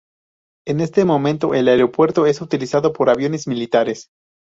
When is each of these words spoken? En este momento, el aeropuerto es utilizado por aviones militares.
En 0.65 0.79
este 0.79 1.05
momento, 1.05 1.53
el 1.53 1.67
aeropuerto 1.67 2.25
es 2.25 2.41
utilizado 2.41 2.91
por 2.91 3.11
aviones 3.11 3.45
militares. 3.45 4.07